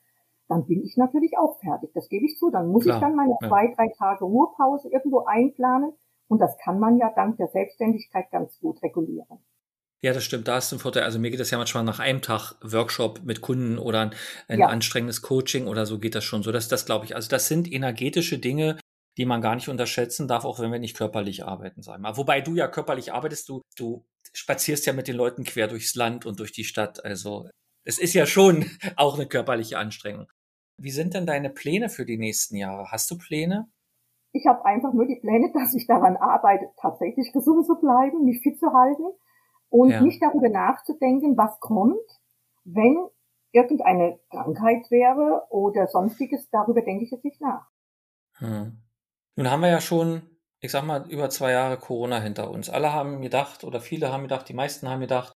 [0.48, 1.90] dann bin ich natürlich auch fertig.
[1.94, 2.50] Das gebe ich zu.
[2.50, 3.48] Dann muss Klar, ich dann meine ja.
[3.48, 5.92] zwei, drei Tage Ruhepause irgendwo einplanen.
[6.28, 9.38] Und das kann man ja dank der Selbstständigkeit ganz gut regulieren.
[10.02, 10.46] Ja, das stimmt.
[10.46, 11.04] Da ist ein Vorteil.
[11.04, 14.14] Also mir geht das ja manchmal nach einem Tag Workshop mit Kunden oder ein,
[14.48, 14.66] ein ja.
[14.66, 16.52] anstrengendes Coaching oder so geht das schon so.
[16.52, 17.14] Das, das glaube ich.
[17.16, 18.78] Also das sind energetische Dinge,
[19.16, 22.16] die man gar nicht unterschätzen darf, auch wenn wir nicht körperlich arbeiten, sagen wir mal.
[22.16, 26.26] Wobei du ja körperlich arbeitest, du, du spazierst ja mit den Leuten quer durchs Land
[26.26, 27.04] und durch die Stadt.
[27.04, 27.48] Also
[27.84, 30.30] es ist ja schon auch eine körperliche Anstrengung.
[30.78, 32.90] Wie sind denn deine Pläne für die nächsten Jahre?
[32.90, 33.66] Hast du Pläne?
[34.36, 38.40] Ich habe einfach nur die Pläne, dass ich daran arbeite, tatsächlich gesund zu bleiben, mich
[38.42, 39.04] fit zu halten
[39.68, 40.00] und ja.
[40.00, 41.96] nicht darüber nachzudenken, was kommt,
[42.64, 42.98] wenn
[43.52, 46.48] irgendeine Krankheit wäre oder sonstiges.
[46.50, 47.66] Darüber denke ich jetzt nicht nach.
[48.38, 48.82] Hm.
[49.36, 50.22] Nun haben wir ja schon,
[50.60, 52.68] ich sag mal, über zwei Jahre Corona hinter uns.
[52.68, 55.32] Alle haben gedacht oder viele haben gedacht, die meisten haben gedacht,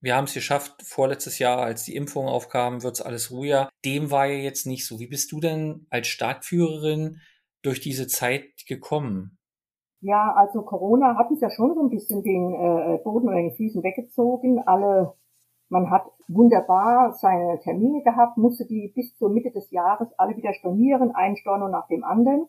[0.00, 3.68] wir haben es geschafft, vorletztes Jahr, als die Impfung aufkam, wird es alles ruhiger.
[3.84, 4.98] Dem war ja jetzt nicht so.
[4.98, 7.20] Wie bist du denn als Startführerin
[7.62, 9.38] durch diese Zeit gekommen?
[10.00, 13.54] Ja, also Corona hat uns ja schon so ein bisschen den äh, Boden oder den
[13.54, 14.60] Füßen weggezogen.
[14.66, 15.14] Alle,
[15.68, 20.52] man hat wunderbar seine Termine gehabt, musste die bis zur Mitte des Jahres alle wieder
[20.54, 22.48] stornieren, ein Storno nach dem anderen.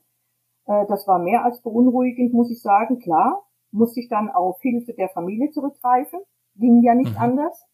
[0.65, 2.99] Äh, das war mehr als beunruhigend, muss ich sagen.
[2.99, 6.21] Klar, musste ich dann auf Hilfe der Familie zurückgreifen
[6.55, 7.17] ging ja nicht mhm.
[7.17, 7.65] anders.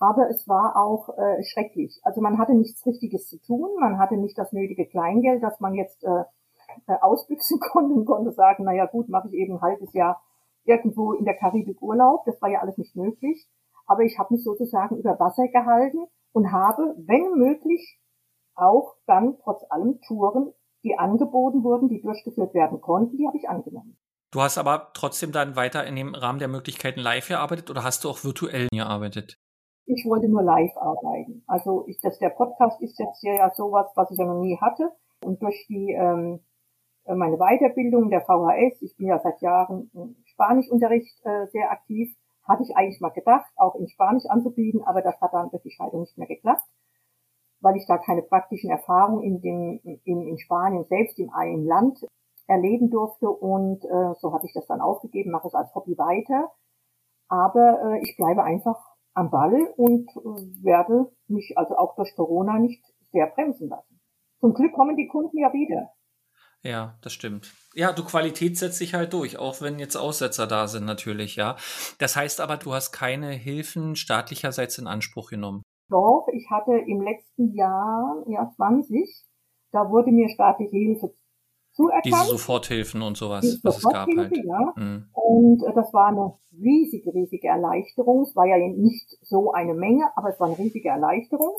[0.00, 2.00] Aber es war auch äh, schrecklich.
[2.02, 5.74] Also man hatte nichts Richtiges zu tun, man hatte nicht das nötige Kleingeld, dass man
[5.74, 6.24] jetzt äh,
[7.00, 10.22] ausbüchsen konnte und konnte sagen, naja gut, mache ich eben ein halbes Jahr
[10.64, 12.24] irgendwo in der Karibik Urlaub.
[12.24, 13.46] Das war ja alles nicht möglich.
[13.86, 18.00] Aber ich habe mich sozusagen über Wasser gehalten und habe, wenn möglich,
[18.54, 20.52] auch dann trotz allem Touren,
[20.84, 23.98] die angeboten wurden, die durchgeführt werden konnten, die habe ich angenommen.
[24.30, 28.04] Du hast aber trotzdem dann weiter in dem Rahmen der Möglichkeiten live gearbeitet oder hast
[28.04, 29.38] du auch virtuell gearbeitet?
[29.86, 31.44] Ich wollte nur live arbeiten.
[31.46, 34.90] Also ich, das, der Podcast ist jetzt ja sowas, was ich ja noch nie hatte.
[35.22, 36.53] Und durch die ähm, äh,
[37.06, 42.62] meine Weiterbildung der VHS, ich bin ja seit Jahren im Spanischunterricht äh, sehr aktiv, hatte
[42.62, 46.00] ich eigentlich mal gedacht, auch in Spanisch anzubieten, aber das hat dann durch die Scheidung
[46.00, 46.64] nicht mehr geklappt,
[47.60, 51.98] weil ich da keine praktischen Erfahrungen in dem in, in Spanien selbst im, im Land
[52.46, 56.52] erleben durfte und äh, so habe ich das dann aufgegeben, mache es als Hobby weiter.
[57.28, 58.78] Aber äh, ich bleibe einfach
[59.14, 64.00] am Ball und äh, werde mich also auch durch Corona nicht sehr bremsen lassen.
[64.40, 65.93] Zum Glück kommen die Kunden ja wieder.
[66.64, 67.52] Ja, das stimmt.
[67.74, 71.56] Ja, du Qualität setzt sich halt durch, auch wenn jetzt Aussetzer da sind natürlich, ja.
[71.98, 75.62] Das heißt aber, du hast keine Hilfen staatlicherseits in Anspruch genommen.
[75.90, 79.24] Doch, ich hatte im letzten Jahr, ja 20,
[79.72, 81.14] da wurde mir staatliche Hilfe
[81.72, 82.06] zuerkannt.
[82.06, 84.36] Diese Soforthilfen und sowas, Diese was es gab halt.
[84.36, 84.72] Ja.
[84.76, 85.08] Mhm.
[85.12, 88.22] Und äh, das war eine riesige, riesige Erleichterung.
[88.22, 91.54] Es war ja nicht so eine Menge, aber es war eine riesige Erleichterung.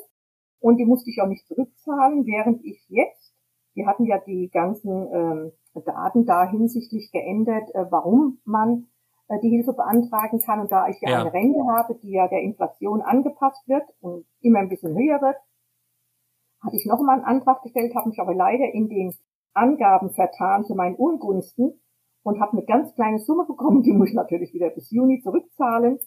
[0.60, 3.25] Und die musste ich auch nicht zurückzahlen, während ich jetzt,
[3.76, 5.52] wir hatten ja die ganzen ähm,
[5.86, 8.88] Daten da hinsichtlich geändert, äh, warum man
[9.28, 10.62] äh, die Hilfe beantragen kann.
[10.62, 14.26] Und da ich ja, ja eine Rente habe, die ja der Inflation angepasst wird und
[14.42, 15.38] immer ein bisschen höher wird,
[16.62, 19.14] hatte ich nochmal einen Antrag gestellt, habe mich aber leider in den
[19.54, 21.80] Angaben vertan zu meinen Ungunsten
[22.24, 26.00] und habe eine ganz kleine Summe bekommen, die muss ich natürlich wieder bis Juni zurückzahlen.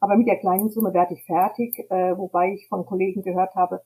[0.00, 3.80] Aber mit der kleinen Summe werde ich fertig, äh, wobei ich von Kollegen gehört habe,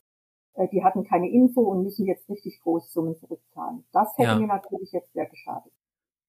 [0.67, 3.85] die hatten keine Info und müssen jetzt richtig große Summen zurückzahlen.
[3.93, 4.39] Das hätte ja.
[4.39, 5.73] mir natürlich jetzt sehr geschadet.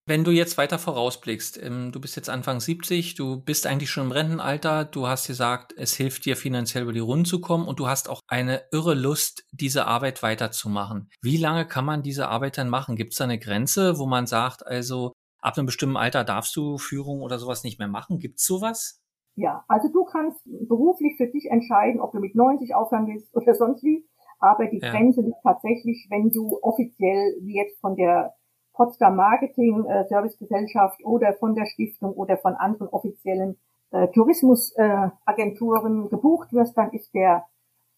[0.09, 4.05] Wenn du jetzt weiter vorausblickst, ähm, du bist jetzt Anfang 70, du bist eigentlich schon
[4.05, 7.79] im Rentenalter, du hast gesagt, es hilft dir finanziell über die Runden zu kommen und
[7.79, 11.09] du hast auch eine irre Lust, diese Arbeit weiterzumachen.
[11.21, 12.95] Wie lange kann man diese Arbeit dann machen?
[12.95, 16.79] Gibt es da eine Grenze, wo man sagt, also ab einem bestimmten Alter darfst du
[16.79, 18.17] Führung oder sowas nicht mehr machen?
[18.17, 18.99] Gibt es sowas?
[19.35, 23.53] Ja, also du kannst beruflich für dich entscheiden, ob du mit 90 aufhören willst oder
[23.53, 24.08] sonst wie.
[24.39, 24.91] Aber die ja.
[24.91, 28.33] Grenze liegt tatsächlich, wenn du offiziell, wie jetzt von der
[28.73, 33.59] Potsdam Marketing äh, Service Gesellschaft oder von der Stiftung oder von anderen offiziellen
[33.91, 37.45] äh, Tourismusagenturen äh, gebucht wirst, dann ist der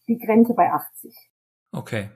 [0.08, 1.16] die Grenze bei 80.
[1.72, 2.10] Okay.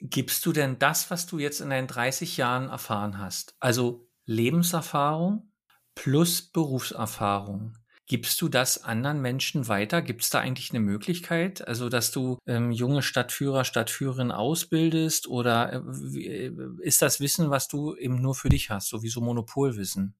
[0.00, 5.52] Gibst du denn das, was du jetzt in deinen 30 Jahren erfahren hast, also Lebenserfahrung
[5.94, 7.74] plus Berufserfahrung,
[8.08, 10.00] Gibst du das anderen Menschen weiter?
[10.00, 15.72] Gibt es da eigentlich eine Möglichkeit, also dass du ähm, junge Stadtführer, Stadtführerinnen ausbildest oder
[15.72, 20.14] äh, äh, ist das Wissen, was du eben nur für dich hast, sowieso Monopolwissen?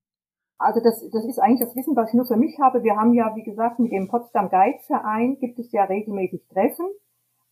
[0.58, 2.82] Also das, das ist eigentlich das Wissen, was ich nur für mich habe.
[2.82, 6.86] Wir haben ja, wie gesagt, mit dem Potsdam Guide Verein gibt es ja regelmäßig Treffen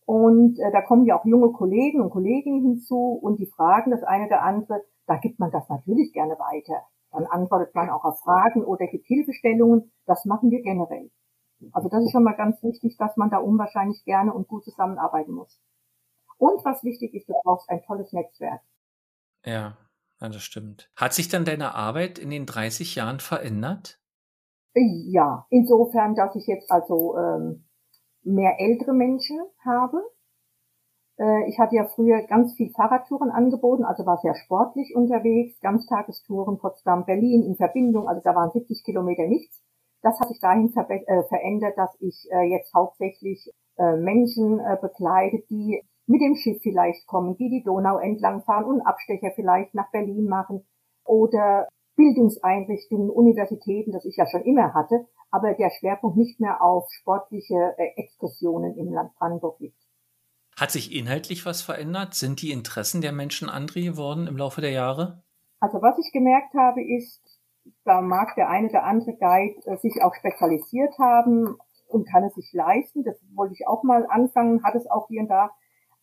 [0.05, 4.03] und äh, da kommen ja auch junge Kollegen und Kolleginnen hinzu und die fragen das
[4.03, 4.83] eine oder andere.
[5.07, 6.83] Da gibt man das natürlich gerne weiter.
[7.15, 9.91] Dann antwortet man auch auf Fragen oder gibt Hilfestellungen.
[10.05, 11.09] Das machen wir generell.
[11.71, 15.31] Also das ist schon mal ganz wichtig, dass man da unwahrscheinlich gerne und gut zusammenarbeiten
[15.31, 15.59] muss.
[16.37, 18.61] Und was wichtig ist, du brauchst ein tolles Netzwerk.
[19.45, 19.77] Ja,
[20.19, 20.91] das stimmt.
[20.97, 24.01] Hat sich dann deine Arbeit in den 30 Jahren verändert?
[24.73, 27.65] Ja, insofern, dass ich jetzt also ähm,
[28.23, 30.14] mehr ältere Menschen habe, äh,
[31.17, 37.05] ich hatte ja früher ganz viel Fahrradtouren angeboten, also war sehr sportlich unterwegs, Ganztagestouren Potsdam,
[37.05, 39.63] Berlin in Verbindung, also da waren 70 Kilometer nichts.
[40.01, 44.77] Das hat sich dahin ver äh, verändert, dass ich äh, jetzt hauptsächlich äh, Menschen äh,
[44.81, 49.73] begleite, die mit dem Schiff vielleicht kommen, die die Donau entlang fahren und Abstecher vielleicht
[49.73, 50.65] nach Berlin machen
[51.03, 56.85] oder Bildungseinrichtungen, Universitäten, das ich ja schon immer hatte, aber der Schwerpunkt nicht mehr auf
[56.91, 59.84] sportliche äh, Exkursionen im Land Brandenburg liegt.
[60.57, 62.13] Hat sich inhaltlich was verändert?
[62.13, 65.21] Sind die Interessen der Menschen andere geworden im Laufe der Jahre?
[65.59, 67.21] Also was ich gemerkt habe, ist,
[67.83, 72.35] da mag der eine oder andere Guide äh, sich auch spezialisiert haben und kann es
[72.35, 73.03] sich leisten.
[73.03, 75.51] Das wollte ich auch mal anfangen, hat es auch hier und da.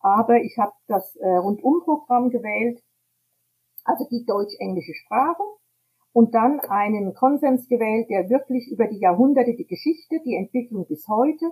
[0.00, 2.82] Aber ich habe das äh, Rundumprogramm gewählt,
[3.84, 5.42] also die deutsch-englische Sprache
[6.12, 11.08] und dann einen Konsens gewählt, der wirklich über die Jahrhunderte die Geschichte, die Entwicklung bis
[11.08, 11.50] heute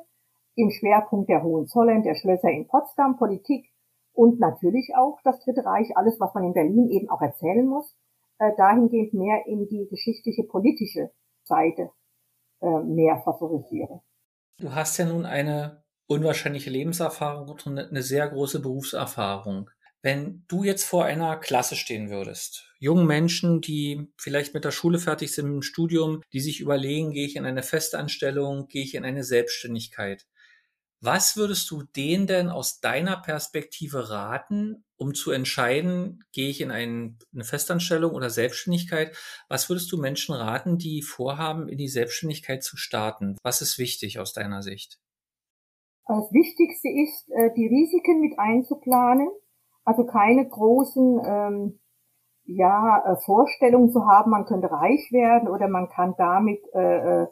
[0.55, 3.67] im Schwerpunkt der Hohenzollern, der Schlösser in Potsdam, Politik
[4.13, 7.97] und natürlich auch das Dritte Reich, alles, was man in Berlin eben auch erzählen muss,
[8.39, 11.11] äh, dahingehend mehr in die geschichtliche, politische
[11.45, 11.91] Seite
[12.61, 14.03] äh, mehr favorisiere.
[14.59, 19.71] Du hast ja nun eine unwahrscheinliche Lebenserfahrung und eine sehr große Berufserfahrung.
[20.03, 24.99] Wenn du jetzt vor einer Klasse stehen würdest, jungen Menschen, die vielleicht mit der Schule
[24.99, 29.05] fertig sind, im Studium, die sich überlegen, gehe ich in eine Festanstellung, gehe ich in
[29.05, 30.27] eine Selbstständigkeit.
[31.03, 36.71] Was würdest du denen denn aus deiner Perspektive raten, um zu entscheiden, gehe ich in
[36.71, 39.17] eine Festanstellung oder Selbstständigkeit?
[39.49, 43.37] Was würdest du Menschen raten, die vorhaben, in die Selbstständigkeit zu starten?
[43.43, 45.01] Was ist wichtig aus deiner Sicht?
[46.07, 49.31] Das Wichtigste ist, äh, die Risiken mit einzuplanen,
[49.85, 51.81] also keine großen ähm,
[52.45, 57.27] ja, äh, Vorstellungen zu haben, man könnte reich werden oder man kann damit äh,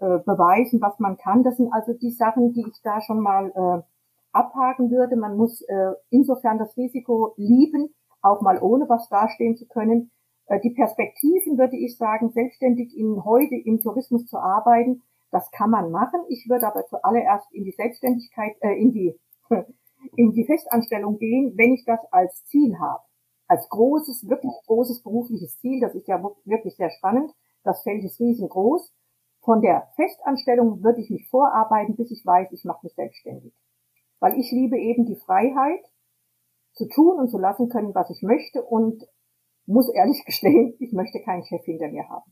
[0.00, 1.42] äh beweisen, was man kann.
[1.42, 3.82] Das sind also die Sachen, die ich da schon mal äh,
[4.32, 5.16] abhaken würde.
[5.16, 10.10] Man muss äh, insofern das Risiko lieben, auch mal ohne was dastehen zu können.
[10.46, 15.70] Äh, die Perspektiven würde ich sagen, selbstständig in heute im Tourismus zu arbeiten, das kann
[15.70, 16.20] man machen.
[16.28, 19.18] Ich würde aber zuallererst in die Selbstständigkeit, äh, in die
[20.16, 23.02] in die Festanstellung gehen, wenn ich das als Ziel habe.
[23.46, 25.80] Als großes, wirklich großes berufliches Ziel.
[25.80, 27.32] Das ist ja wirklich sehr spannend.
[27.64, 28.92] Das Feld ist riesengroß.
[29.48, 33.54] Von der Festanstellung würde ich mich vorarbeiten, bis ich weiß, ich mache mich selbstständig.
[34.20, 35.80] Weil ich liebe eben die Freiheit,
[36.74, 39.02] zu tun und zu lassen können, was ich möchte und
[39.64, 42.30] muss ehrlich gestehen, ich möchte keinen Chef hinter mir haben.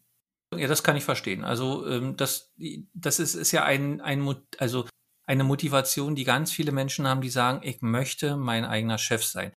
[0.54, 1.42] Ja, das kann ich verstehen.
[1.42, 2.52] Also ähm, das,
[2.92, 4.84] das ist, ist ja ein, ein, also
[5.26, 9.54] eine Motivation, die ganz viele Menschen haben, die sagen, ich möchte mein eigener Chef sein.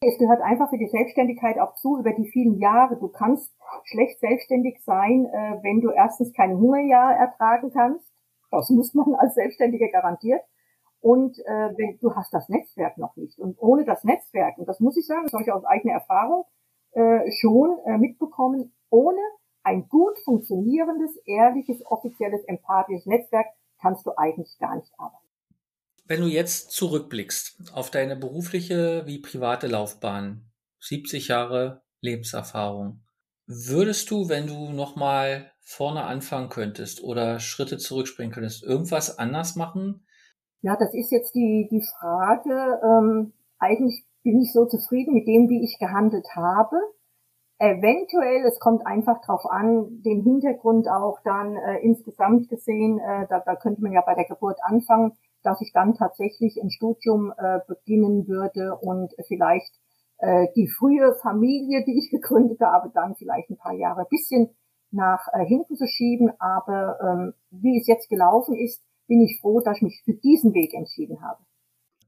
[0.00, 2.96] Es gehört einfach für die Selbstständigkeit auch zu über die vielen Jahre.
[2.96, 3.52] Du kannst
[3.84, 8.06] schlecht selbstständig sein, äh, wenn du erstens kein Hungerjahr ertragen kannst.
[8.50, 10.42] Das muss man als Selbstständiger garantiert.
[11.00, 13.38] Und äh, wenn, du hast das Netzwerk noch nicht.
[13.38, 16.44] Und ohne das Netzwerk, und das muss ich sagen, das habe ich aus eigener Erfahrung
[16.92, 19.20] äh, schon äh, mitbekommen, ohne
[19.64, 23.46] ein gut funktionierendes, ehrliches, offizielles, empathisches Netzwerk
[23.80, 25.27] kannst du eigentlich gar nicht arbeiten.
[26.08, 30.50] Wenn du jetzt zurückblickst auf deine berufliche wie private Laufbahn,
[30.80, 33.02] 70 Jahre Lebenserfahrung,
[33.46, 40.06] würdest du, wenn du nochmal vorne anfangen könntest oder Schritte zurückspringen könntest, irgendwas anders machen?
[40.62, 42.80] Ja, das ist jetzt die, die Frage.
[42.82, 46.76] Ähm, eigentlich bin ich so zufrieden mit dem, wie ich gehandelt habe.
[47.58, 53.40] Eventuell, es kommt einfach drauf an, den Hintergrund auch dann äh, insgesamt gesehen, äh, da,
[53.40, 55.12] da könnte man ja bei der Geburt anfangen,
[55.42, 59.72] dass ich dann tatsächlich ein Studium äh, beginnen würde und vielleicht
[60.18, 64.50] äh, die frühe Familie, die ich gegründet habe, dann vielleicht ein paar Jahre bisschen
[64.90, 66.30] nach äh, hinten zu schieben.
[66.38, 70.54] Aber ähm, wie es jetzt gelaufen ist, bin ich froh, dass ich mich für diesen
[70.54, 71.42] Weg entschieden habe.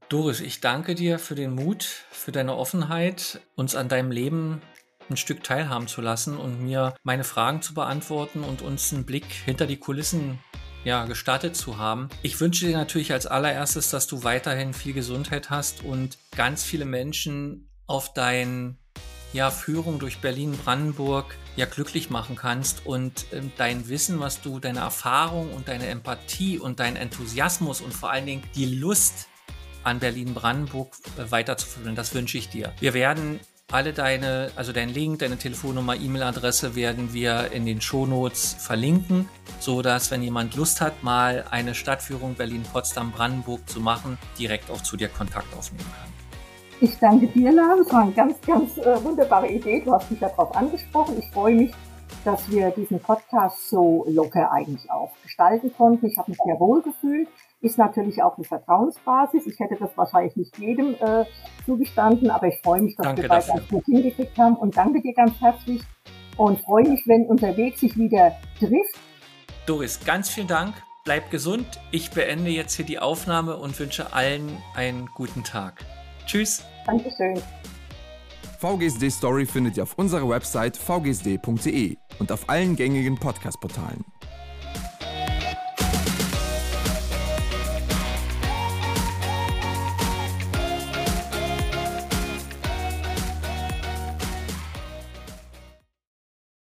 [0.09, 4.61] Doris, ich danke dir für den Mut, für deine Offenheit, uns an deinem Leben
[5.09, 9.25] ein Stück teilhaben zu lassen und mir meine Fragen zu beantworten und uns einen Blick
[9.25, 10.39] hinter die Kulissen
[10.83, 12.09] ja, gestartet zu haben.
[12.21, 16.85] Ich wünsche dir natürlich als allererstes, dass du weiterhin viel Gesundheit hast und ganz viele
[16.85, 18.77] Menschen auf dein
[19.33, 24.79] ja, Führung durch Berlin-Brandenburg ja glücklich machen kannst und äh, dein Wissen, was du, deine
[24.79, 29.27] Erfahrung und deine Empathie und dein Enthusiasmus und vor allen Dingen die Lust
[29.83, 32.73] an Berlin-Brandenburg äh, weiterzuführen, das wünsche ich dir.
[32.79, 33.39] Wir werden
[33.71, 39.81] alle deine, also dein Link, deine Telefonnummer, E-Mail-Adresse werden wir in den Shownotes verlinken, so
[39.81, 45.07] dass wenn jemand Lust hat, mal eine Stadtführung Berlin-Potsdam-Brandenburg zu machen, direkt auch zu dir
[45.07, 46.11] Kontakt aufnehmen kann.
[46.81, 47.79] Ich danke dir, Lars.
[47.83, 49.81] Das war eine ganz, ganz äh, wunderbare Idee.
[49.85, 51.15] Du hast mich darauf angesprochen.
[51.19, 51.71] Ich freue mich,
[52.25, 56.07] dass wir diesen Podcast so locker eigentlich auch gestalten konnten.
[56.07, 57.27] Ich habe mich sehr wohl gefühlt.
[57.61, 59.45] Ist natürlich auch eine Vertrauensbasis.
[59.45, 61.25] Ich hätte das wahrscheinlich nicht jedem äh,
[61.65, 65.01] zugestanden, aber ich freue mich, dass danke wir beide das gut hingekriegt haben und danke
[65.01, 65.81] dir ganz herzlich
[66.37, 68.97] und freue mich, wenn unser Weg sich wieder trifft.
[69.67, 70.73] Doris, ganz vielen Dank.
[71.03, 71.65] Bleib gesund.
[71.91, 75.85] Ich beende jetzt hier die Aufnahme und wünsche allen einen guten Tag.
[76.25, 76.63] Tschüss.
[76.85, 77.41] Dankeschön.
[78.59, 84.05] VGSD Story findet ihr auf unserer Website vgsd.de und auf allen gängigen Podcast-Portalen.